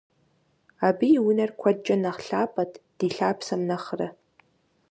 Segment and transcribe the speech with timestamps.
[0.87, 4.07] Абы и унэр куэдкӀэ нэхъ лъапӀэт ди лъапсэм нэхърэ.